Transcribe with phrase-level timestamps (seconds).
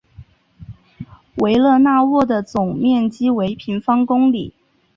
[1.35, 4.51] 维勒讷沃的总面积为平方公里。